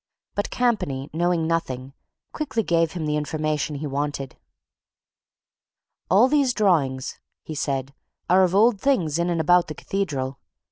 [0.33, 1.93] But Campany, knowing nothing,
[2.33, 4.35] quickly gave him the information he wanted.
[6.09, 7.93] "All these drawings," he said,
[8.27, 10.39] "are of old things in and about the Cathedral.